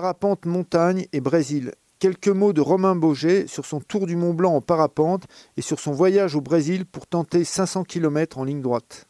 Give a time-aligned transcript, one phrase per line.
[0.00, 1.72] parapente montagne et Brésil.
[2.00, 5.22] Quelques mots de Romain Boger sur son tour du Mont Blanc en parapente
[5.56, 9.06] et sur son voyage au Brésil pour tenter 500 km en ligne droite.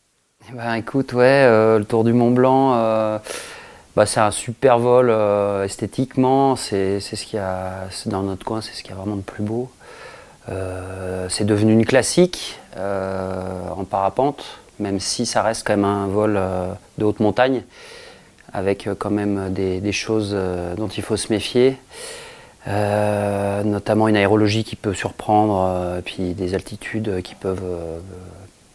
[0.49, 3.19] Eh ben, écoute, ouais, euh, le tour du Mont Blanc, euh,
[3.96, 6.54] bah, c'est un super vol euh, esthétiquement.
[6.54, 9.23] C'est ce qu'il y a dans notre coin, c'est ce qu'il y a vraiment de
[9.23, 9.68] plus beau.
[11.29, 16.41] c'est devenu une classique en parapente, même si ça reste quand même un vol
[16.98, 17.64] de haute montagne,
[18.52, 20.36] avec quand même des choses
[20.76, 21.78] dont il faut se méfier.
[22.68, 27.98] Euh, notamment une aérologie qui peut surprendre, euh, puis des altitudes qui peuvent, euh,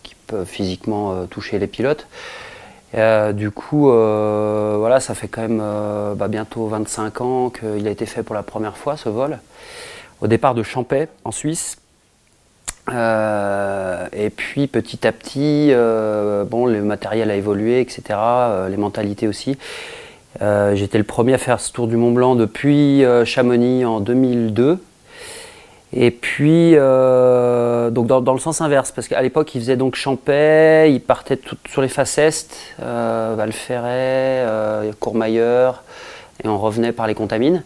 [0.02, 2.07] qui peuvent physiquement toucher les pilotes.
[3.34, 5.63] du coup, voilà, ça fait quand même
[6.15, 9.40] bah, bientôt 25 ans qu'il a été fait pour la première fois ce vol.
[10.21, 11.80] Au départ de Champais, en Suisse.
[12.90, 15.71] Et puis petit à petit,
[16.49, 18.17] bon, le matériel a évolué, etc.
[18.70, 19.57] les mentalités aussi.
[20.41, 23.99] Euh, j'étais le premier à faire ce tour du Mont Blanc depuis euh, Chamonix en
[23.99, 24.80] 2002.
[25.93, 30.90] Et puis, euh, donc dans, le sens inverse, parce qu'à l'époque, il faisait donc Champais,
[30.93, 34.46] il partait tout, sur les faces est, Val Ferret,
[35.02, 35.84] Courmayeur,
[36.43, 37.62] et on revenait par les Contamines.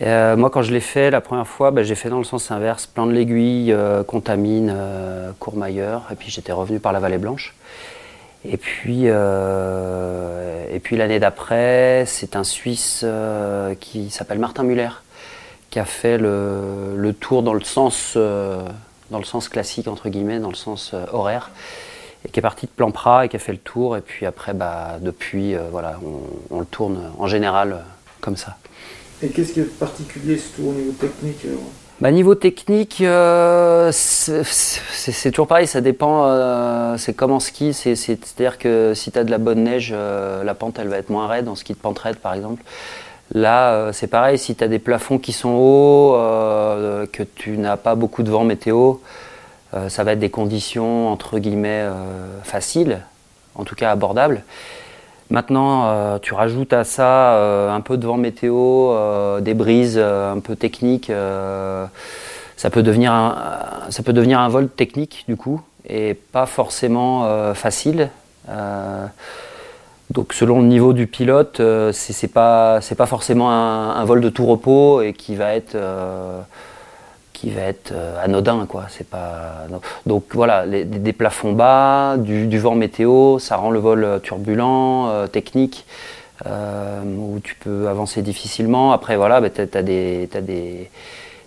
[0.00, 2.86] Moi, quand je l'ai fait la première fois, bah, j'ai fait dans le sens inverse,
[2.86, 4.74] plan de l'aiguille, Contamine,
[5.38, 7.54] Courmayeur, et puis j'étais revenu par la Vallée Blanche.
[8.44, 14.90] Et puis, euh, et puis l'année d'après, c'est un Suisse euh, qui s'appelle Martin Muller
[15.70, 18.62] qui a fait le, tour dans le sens, euh,
[19.10, 21.50] dans le sens classique entre guillemets, dans le sens horaire,
[22.24, 23.96] et qui est parti de Plampra et qui a fait le tour.
[23.96, 25.98] Et puis après, bah, depuis, voilà,
[26.50, 27.84] on, le tourne en général
[28.22, 28.56] comme ça.
[29.22, 31.44] Et qu'est-ce qui est particulier tour au niveau technique
[32.00, 38.56] bah, niveau technique, euh, c'est toujours pareil, ça dépend, euh, c'est comme en ski, c'est-à-dire
[38.58, 41.26] que si tu as de la bonne neige, euh, la pente elle va être moins
[41.26, 42.62] raide, en ski de pente raide par exemple.
[43.34, 46.12] Là, c'est pareil, si tu as des plafonds qui sont hauts,
[47.12, 48.94] que tu n'as pas beaucoup de vent météo,
[49.88, 51.84] ça va être des conditions entre guillemets
[52.44, 53.00] faciles,
[53.54, 54.44] en tout cas abordables.
[55.30, 59.98] Maintenant, euh, tu rajoutes à ça euh, un peu de vent météo, euh, des brises
[59.98, 61.12] un peu techniques.
[62.56, 63.36] ça, peut devenir un,
[63.90, 68.10] ça peut devenir un vol technique du coup et pas forcément facile.
[70.10, 71.60] donc selon le niveau du pilote,
[71.92, 75.76] c'est pas, pas forcément un, vol de tout repos et qui va être
[77.38, 79.66] qui va être euh, anodin quoi c'est pas
[80.06, 85.26] donc, voilà des plafonds bas du, vent météo ça rend le vol euh, turbulent euh,
[85.28, 85.86] technique
[86.44, 90.88] où tu peux avancer difficilement après voilà bah, tu as, des des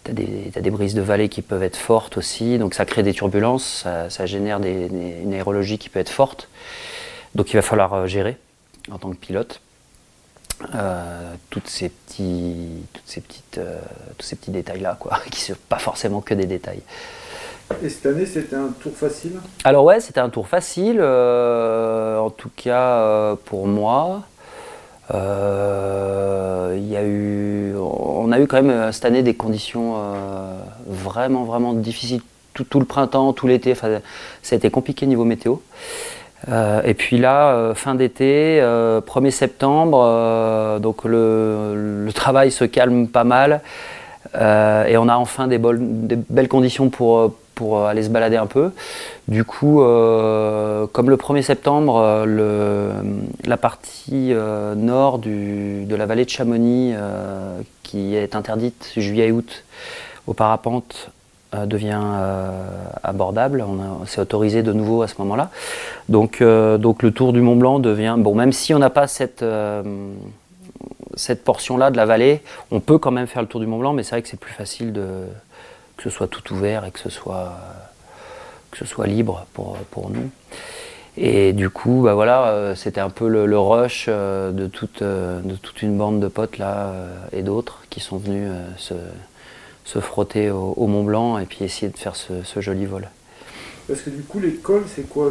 [0.09, 4.25] des, brises de vallée qui peuvent être fortes aussi, donc ça crée des turbulences, ça,
[4.25, 6.49] génère une aérologie qui peut être forte.
[7.35, 8.35] Donc il va falloir gérer
[8.91, 9.61] en tant que pilote.
[10.75, 13.79] Euh, toutes ces petits, toutes ces petites, euh,
[14.17, 16.81] tous ces petits détails là, quoi, qui sont pas forcément que des détails.
[17.83, 19.33] Et cette année, c'était un tour facile?
[19.63, 24.23] Alors ouais, c'était un tour facile, euh, en tout cas pour moi.
[25.13, 29.95] Il y a eu, on a eu quand même cette année des conditions
[30.87, 32.21] vraiment vraiment difficiles
[32.53, 33.75] tout, tout le printemps, tout l'été.
[33.75, 35.57] ça a été compliqué niveau météo.
[36.49, 43.07] Euh, et puis là, euh, fin d'été, 1er euh, septembre, donc le, travail se calme
[43.07, 43.61] pas mal.
[44.35, 47.31] et on a enfin des, belles conditions pour,
[47.87, 48.71] aller se balader un peu.
[49.27, 52.25] Du coup, comme le 1er septembre,
[53.45, 54.33] la partie
[54.75, 56.93] nord de la vallée de Chamonix,
[57.83, 59.63] qui est interdite juillet et août
[60.27, 61.11] au parapente,
[61.53, 62.49] devient euh,
[63.03, 63.63] abordable.
[63.67, 65.49] On, s'est autorisé de nouveau à ce moment-là.
[66.09, 69.07] Donc, euh, donc le tour du Mont Blanc devient bon, même si on n'a pas
[69.07, 69.45] cette
[71.15, 72.41] cette portion-là de la vallée,
[72.71, 74.39] on peut quand même faire le tour du Mont Blanc, mais c'est vrai que c'est
[74.39, 75.05] plus facile de
[75.97, 77.51] que ce soit tout ouvert et que ce soit
[78.71, 80.29] que ce soit libre pour, pour nous.
[81.17, 85.97] Et du coup, bah voilà, c'était un peu le, rush de toute, de toute une
[85.97, 86.93] bande de potes là
[87.33, 88.93] et d'autres qui sont venus se,
[89.91, 93.09] se frotter au, Mont Blanc et puis essayer de faire ce, joli vol.
[93.87, 95.29] Parce que du coup, l'école, c'est quoi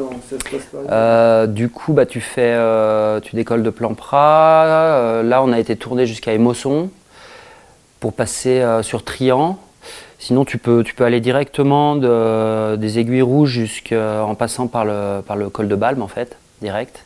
[0.91, 4.67] euh, Du coup, bah, tu, fais, euh, tu décolles de Plampras.
[4.67, 6.91] Euh, là, on a été tourné jusqu'à Émosson
[8.01, 9.59] pour passer sur Trian.
[10.19, 15.23] Sinon, tu peux, tu peux aller directement de, des Aiguilles Rouges jusqu'en passant par le,
[15.23, 17.05] par le col de Balme, en fait, direct.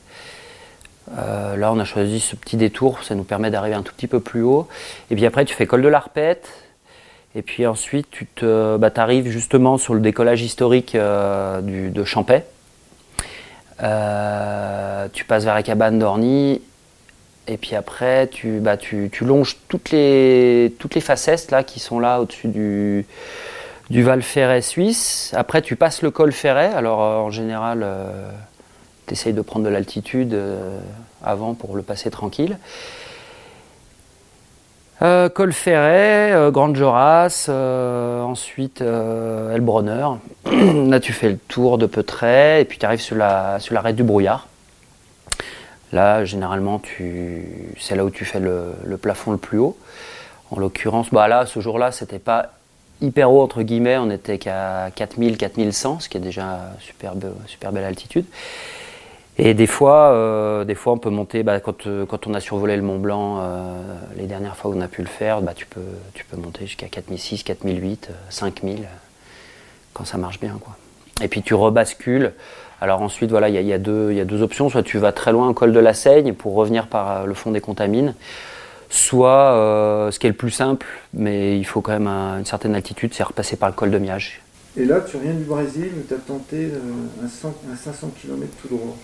[1.16, 4.18] là, on a choisi ce petit détour, ça nous permet d'arriver un tout petit peu
[4.18, 4.66] plus haut.
[5.10, 6.48] Et puis après, tu fais col de l'Arpette,
[7.36, 12.46] et puis ensuite, tu bah, arrives justement sur le décollage historique euh, de Champais.
[13.82, 16.62] Euh, tu passes vers la cabane d'Orny.
[17.46, 18.76] Et puis après, tu, bah,
[19.20, 23.04] longes toutes les, facettes là, qui sont là au-dessus du,
[24.02, 25.32] Val Ferret suisse.
[25.36, 26.72] Après, tu passes le col Ferret.
[26.72, 27.84] Alors, euh, en général,
[29.08, 30.38] tu essayes de prendre de l'altitude
[31.20, 32.58] avant pour le passer tranquille.
[35.04, 40.06] Euh, col Ferret, euh, Grande Joras, euh, ensuite Elbronner.
[40.46, 43.92] Là, tu fais le tour de Peutret et puis tu arrives sur la, sur l'arrêt
[43.92, 44.48] du brouillard.
[45.92, 46.80] Là, généralement,
[47.78, 49.76] c'est là où tu fais le, plafond le plus haut.
[50.50, 52.52] En l'occurrence, bah ce jour-là, c'était pas
[53.02, 56.72] hyper haut entre guillemets, on était qu'à 4000, 4100, ce qui est déjà
[57.14, 58.24] be- super belle altitude.
[59.36, 61.42] Et des fois, euh, des fois, on peut monter.
[61.42, 63.82] bah, quand, euh, on a survolé le Mont Blanc, euh,
[64.16, 65.80] les dernières fois où on a pu le faire, bah, tu peux,
[66.14, 68.86] tu peux monter jusqu'à 4006, 4008, euh, 5000, euh,
[69.92, 70.56] quand ça marche bien.
[71.20, 72.32] Et puis tu rebascules.
[72.80, 74.68] Alors ensuite, voilà, il y, y a deux- il y a deux options.
[74.68, 77.50] Soit tu vas très loin au col de la Seigne pour revenir par le fond
[77.50, 78.14] des Contamines.
[78.90, 82.74] Soit, ce qui est le plus simple, mais il faut quand même un- une certaine
[82.76, 84.43] altitude, c'est repasser par le col de Miage.
[84.76, 88.48] Et là, tu reviens du Brésil tu as tenté euh, un, 100 un 500 km
[88.60, 88.96] tout droit.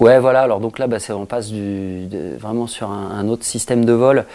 [0.00, 0.42] Ouais, voilà.
[0.42, 4.26] Alors donc là, bah, on passe vraiment sur un, autre système de vol,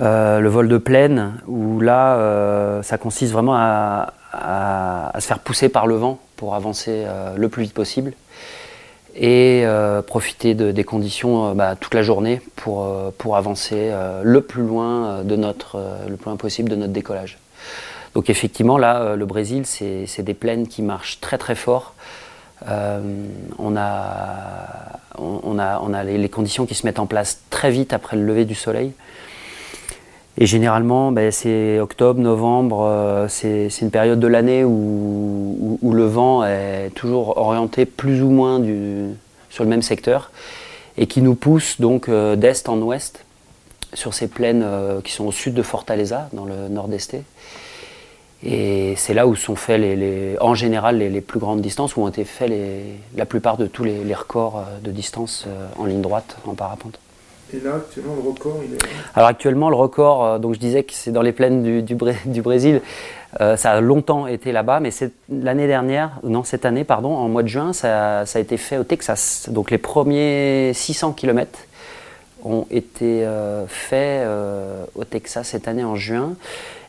[0.00, 4.12] euh, le vol de plaine, où là, euh, ça consiste vraiment à,
[5.20, 7.06] se faire pousser par le vent pour avancer
[7.36, 8.12] le plus vite possible
[9.16, 9.64] et
[10.06, 12.86] profiter de- des conditions bah, toute la journée pour,
[13.16, 13.90] pour avancer
[14.22, 17.38] le plus loin de notre, le plus loin possible de notre décollage.
[18.18, 21.94] Donc effectivement, là, euh, le Brésil, c'est des plaines qui marchent très très fort.
[22.68, 23.00] Euh,
[23.60, 28.56] on a, les, conditions qui se mettent en place très vite après le lever du
[28.56, 28.90] soleil.
[30.36, 36.44] Et généralement, ben, c'est octobre, novembre, euh, c'est une période de l'année où, le vent
[36.44, 38.60] est toujours orienté plus ou moins
[39.48, 40.32] sur le même secteur
[40.96, 43.24] et qui nous pousse donc d'est en ouest
[43.94, 44.66] sur ces plaines
[45.04, 47.22] qui sont au sud de Fortaleza, dans le nord-esté.
[48.44, 51.96] Et c'est là où sont faits, les, les- en général, les, les plus grandes distances,
[51.96, 52.48] où ont été faits
[53.16, 57.00] la plupart de tous les, records euh, de distance euh, en ligne droite, en parapente.
[57.52, 58.78] Et là, actuellement, le record, il est.
[59.14, 61.94] Alors actuellement, le record, euh, donc je disais que c'est dans les plaines du, du
[61.96, 62.80] Bré- du Brésil,
[63.40, 64.90] euh, ça a longtemps été là-bas, mais
[65.30, 68.78] l'année dernière, non cette année, pardon, en mois de juin, ça, ça a été fait
[68.78, 69.48] au Texas.
[69.50, 71.58] Donc les premiers 600 km
[72.44, 76.34] ont été euh, faits euh, au Texas cette année en juin.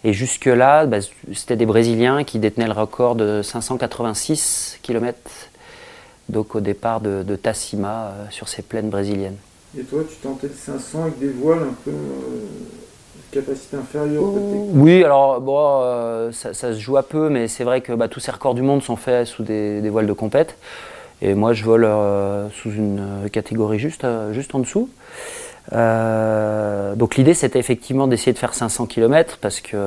[0.03, 0.97] Et jusque-là, bah,
[1.33, 5.17] c'était des Brésiliens qui détenaient le record de 586 km,
[6.29, 9.37] donc au départ de, de Tacima euh, sur ces plaines brésiliennes.
[9.77, 11.91] Et toi, tu tentais le 500 avec des voiles un peu.
[13.31, 14.69] capacité inférieure peut-être?
[14.73, 18.07] Oui, alors bon, euh, ça, ça se joue à peu, mais c'est vrai que bah,
[18.07, 20.55] tous ces records du monde sont faits sous des, des voiles de compète.
[21.21, 24.89] Et moi, je vole euh, sous une euh, catégorie juste, euh, juste en dessous.
[25.71, 29.77] Donc l'idée, c'était effectivement d'essayer de faire 500 km parce que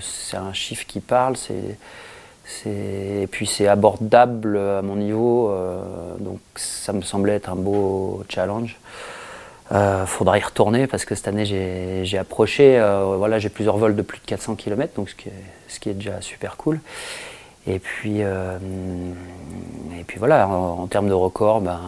[0.00, 1.34] c'est un chiffre qui parle.
[2.66, 5.52] Et puis c'est abordable à mon niveau,
[6.20, 8.78] donc ça me semblait être un beau challenge.
[9.72, 12.80] Euh, faudra y retourner parce que cette année j'ai, approché,
[13.16, 15.12] voilà, j'ai plusieurs vols de plus de 400 km, donc
[15.66, 16.78] ce qui est déjà super cool.
[17.68, 18.58] Et puis, euh,
[19.98, 21.78] et puis voilà, en, termes de record, ben,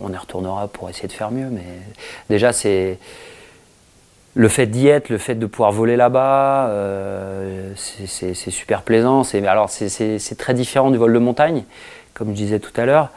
[0.00, 1.48] on y retournera pour essayer de faire mieux.
[1.48, 1.62] Mais
[2.28, 2.98] déjà, c'est
[4.34, 9.22] le fait d'y être, le fait de pouvoir voler là-bas, euh, c'est- super plaisant.
[9.46, 11.62] Alors, c'est- très différent du vol de montagne,
[12.12, 13.10] comme je disais tout à l'heure.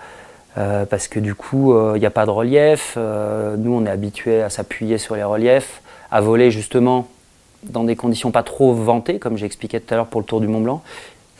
[0.60, 2.98] Euh, parce que du coup, il n'y a pas de relief.
[2.98, 5.82] Nous, on est habitués à s'appuyer sur les reliefs,
[6.12, 7.08] à voler justement
[7.65, 10.48] dans des conditions pas trop ventées, comme j'expliquais tout à l'heure pour le Tour du
[10.48, 10.82] Mont Blanc.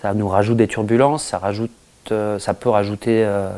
[0.02, 1.72] Ça nous rajoute des turbulences, ça, rajoute,
[2.12, 3.50] euh, ça peut rajouter euh,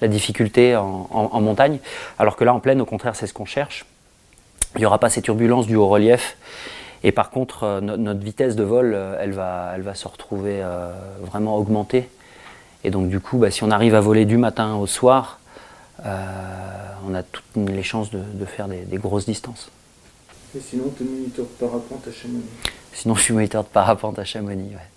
[0.00, 1.78] la difficulté en, montagne.
[2.18, 3.86] Alors que là, en plaine, au contraire, c'est ce qu'on cherche.
[4.76, 6.36] Il n'y aura pas ces turbulences du haut relief.
[7.02, 10.62] Et par contre, euh, no- notre vitesse de vol, elle, va, elle va se retrouver
[11.22, 12.08] vraiment augmentée.
[12.82, 15.38] Et donc du coup, bah, si on arrive à voler du matin au soir,
[16.04, 19.70] on a toutes les chances de, faire des grosses distances.
[20.56, 22.44] Et sinon, tu es moniteur de parapente à Chamonix.
[22.92, 24.70] Sinon, je suis moniteur de parapente à Chamonix.
[24.74, 24.93] ouais.